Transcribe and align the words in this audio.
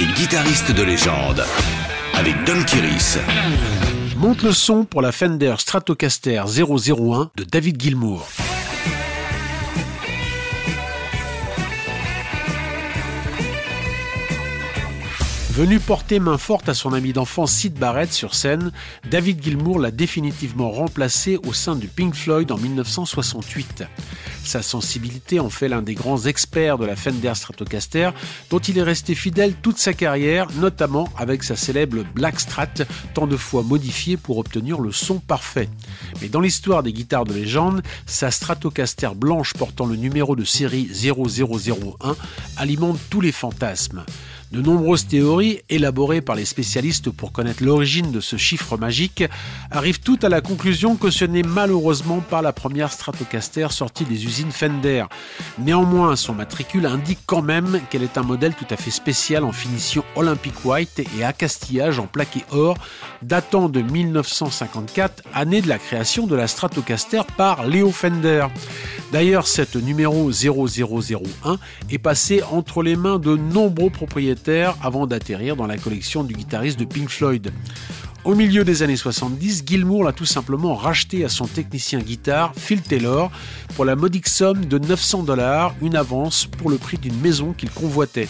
et 0.00 0.06
guitariste 0.18 0.72
de 0.72 0.82
légende 0.82 1.44
avec 2.14 2.34
Don 2.44 2.60
Kiris. 2.64 3.18
Monte 4.16 4.42
le 4.42 4.52
son 4.52 4.84
pour 4.84 5.00
la 5.00 5.12
Fender 5.12 5.54
Stratocaster 5.58 6.42
001 6.44 7.30
de 7.36 7.44
David 7.44 7.80
Gilmour. 7.80 8.26
Venu 15.50 15.78
porter 15.78 16.18
main 16.18 16.36
forte 16.36 16.68
à 16.68 16.74
son 16.74 16.92
ami 16.92 17.12
d'enfance 17.12 17.52
Sid 17.52 17.74
Barrett 17.74 18.12
sur 18.12 18.34
scène, 18.34 18.72
David 19.08 19.40
Gilmour 19.40 19.78
l'a 19.78 19.92
définitivement 19.92 20.72
remplacé 20.72 21.38
au 21.46 21.52
sein 21.52 21.76
du 21.76 21.86
Pink 21.86 22.16
Floyd 22.16 22.50
en 22.50 22.58
1968. 22.58 23.84
Sa 24.44 24.62
sensibilité 24.62 25.40
en 25.40 25.50
fait 25.50 25.68
l'un 25.68 25.82
des 25.82 25.94
grands 25.94 26.26
experts 26.26 26.78
de 26.78 26.84
la 26.84 26.96
Fender 26.96 27.32
Stratocaster, 27.34 28.10
dont 28.50 28.58
il 28.58 28.78
est 28.78 28.82
resté 28.82 29.14
fidèle 29.14 29.54
toute 29.54 29.78
sa 29.78 29.94
carrière, 29.94 30.46
notamment 30.60 31.08
avec 31.16 31.42
sa 31.42 31.56
célèbre 31.56 32.04
Black 32.14 32.38
Strat, 32.38 32.84
tant 33.14 33.26
de 33.26 33.36
fois 33.36 33.62
modifiée 33.62 34.16
pour 34.16 34.38
obtenir 34.38 34.80
le 34.80 34.92
son 34.92 35.18
parfait. 35.18 35.68
Mais 36.20 36.28
dans 36.28 36.40
l'histoire 36.40 36.82
des 36.82 36.92
guitares 36.92 37.24
de 37.24 37.34
légende, 37.34 37.82
sa 38.06 38.30
Stratocaster 38.30 39.10
blanche 39.16 39.54
portant 39.54 39.86
le 39.86 39.96
numéro 39.96 40.36
de 40.36 40.44
série 40.44 40.88
0001 40.92 42.16
alimente 42.56 42.98
tous 43.10 43.20
les 43.20 43.32
fantasmes. 43.32 44.04
De 44.52 44.60
nombreuses 44.60 45.06
théories, 45.06 45.60
élaborées 45.68 46.20
par 46.20 46.36
les 46.36 46.44
spécialistes 46.44 47.10
pour 47.10 47.32
connaître 47.32 47.64
l'origine 47.64 48.12
de 48.12 48.20
ce 48.20 48.36
chiffre 48.36 48.76
magique, 48.76 49.24
arrivent 49.70 50.00
toutes 50.00 50.24
à 50.24 50.28
la 50.28 50.40
conclusion 50.40 50.96
que 50.96 51.10
ce 51.10 51.24
n'est 51.24 51.42
malheureusement 51.42 52.20
pas 52.20 52.42
la 52.42 52.52
première 52.52 52.92
Stratocaster 52.92 53.68
sortie 53.70 54.04
des 54.04 54.24
usines 54.24 54.52
Fender. 54.52 55.04
Néanmoins, 55.58 56.14
son 56.16 56.34
matricule 56.34 56.86
indique 56.86 57.20
quand 57.26 57.42
même 57.42 57.80
qu'elle 57.90 58.02
est 58.02 58.18
un 58.18 58.22
modèle 58.22 58.54
tout 58.54 58.66
à 58.70 58.76
fait 58.76 58.90
spécial 58.90 59.44
en 59.44 59.52
finition 59.52 60.04
Olympic 60.14 60.64
White 60.64 61.02
et 61.18 61.24
à 61.24 61.32
castillage 61.32 61.98
en 61.98 62.06
plaqué 62.06 62.44
or, 62.50 62.76
datant 63.22 63.68
de 63.68 63.80
1954, 63.80 65.24
année 65.34 65.62
de 65.62 65.68
la 65.68 65.78
création 65.78 66.26
de 66.26 66.36
la 66.36 66.46
Stratocaster 66.46 67.22
par 67.36 67.66
Leo 67.66 67.90
Fender. 67.90 68.46
D'ailleurs, 69.14 69.46
cette 69.46 69.76
numéro 69.76 70.32
0001 70.32 71.58
est 71.88 71.98
passé 71.98 72.42
entre 72.50 72.82
les 72.82 72.96
mains 72.96 73.20
de 73.20 73.36
nombreux 73.36 73.88
propriétaires 73.88 74.74
avant 74.82 75.06
d'atterrir 75.06 75.54
dans 75.54 75.68
la 75.68 75.78
collection 75.78 76.24
du 76.24 76.34
guitariste 76.34 76.80
de 76.80 76.84
Pink 76.84 77.08
Floyd. 77.08 77.52
Au 78.24 78.34
milieu 78.34 78.64
des 78.64 78.82
années 78.82 78.96
70, 78.96 79.62
Gilmour 79.64 80.02
l'a 80.02 80.10
tout 80.10 80.24
simplement 80.24 80.74
racheté 80.74 81.24
à 81.24 81.28
son 81.28 81.46
technicien 81.46 82.00
guitare, 82.00 82.54
Phil 82.56 82.82
Taylor, 82.82 83.30
pour 83.76 83.84
la 83.84 83.94
modique 83.94 84.26
somme 84.26 84.64
de 84.64 84.78
900 84.78 85.22
dollars, 85.22 85.76
une 85.80 85.94
avance 85.94 86.46
pour 86.46 86.68
le 86.68 86.76
prix 86.76 86.98
d'une 86.98 87.20
maison 87.20 87.52
qu'il 87.52 87.70
convoitait. 87.70 88.26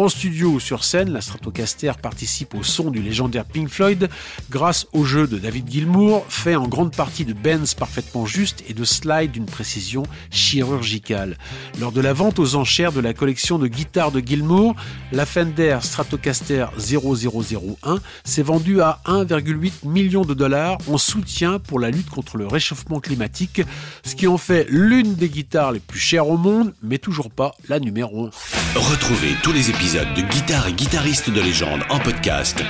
En 0.00 0.08
studio 0.08 0.52
ou 0.52 0.60
sur 0.60 0.82
scène, 0.82 1.10
la 1.10 1.20
Stratocaster 1.20 1.92
participe 2.00 2.54
au 2.54 2.62
son 2.62 2.90
du 2.90 3.02
légendaire 3.02 3.44
Pink 3.44 3.68
Floyd 3.68 4.08
grâce 4.48 4.86
au 4.94 5.04
jeu 5.04 5.26
de 5.26 5.36
David 5.36 5.70
Gilmour, 5.70 6.24
fait 6.26 6.56
en 6.56 6.66
grande 6.66 6.96
partie 6.96 7.26
de 7.26 7.34
bends 7.34 7.74
parfaitement 7.78 8.24
justes 8.24 8.64
et 8.66 8.72
de 8.72 8.82
slides 8.82 9.32
d'une 9.32 9.44
précision 9.44 10.04
chirurgicale. 10.30 11.36
Lors 11.78 11.92
de 11.92 12.00
la 12.00 12.14
vente 12.14 12.38
aux 12.38 12.54
enchères 12.54 12.92
de 12.92 13.00
la 13.00 13.12
collection 13.12 13.58
de 13.58 13.66
guitares 13.66 14.10
de 14.10 14.20
Gilmour, 14.20 14.74
la 15.12 15.26
Fender 15.26 15.76
Stratocaster 15.82 16.68
0001 16.78 17.98
s'est 18.24 18.40
vendue 18.40 18.80
à 18.80 19.02
1,8 19.04 19.86
million 19.86 20.24
de 20.24 20.32
dollars 20.32 20.78
en 20.88 20.96
soutien 20.96 21.58
pour 21.58 21.78
la 21.78 21.90
lutte 21.90 22.08
contre 22.08 22.38
le 22.38 22.46
réchauffement 22.46 23.00
climatique, 23.00 23.60
ce 24.02 24.14
qui 24.14 24.26
en 24.26 24.38
fait 24.38 24.66
l'une 24.70 25.14
des 25.14 25.28
guitares 25.28 25.72
les 25.72 25.80
plus 25.80 26.00
chères 26.00 26.30
au 26.30 26.38
monde, 26.38 26.72
mais 26.82 26.96
toujours 26.96 27.30
pas 27.30 27.54
la 27.68 27.78
numéro 27.80 28.28
1. 28.28 28.30
Retrouvez 28.76 29.34
tous 29.42 29.52
les 29.52 29.70
épisodes 29.70 30.12
de 30.14 30.22
Guitare 30.22 30.68
et 30.68 30.72
guitariste 30.72 31.30
de 31.30 31.40
légende 31.40 31.82
en 31.90 31.98
podcast 31.98 32.62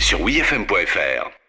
sur 0.00 0.20
wfm.fr. 0.22 1.39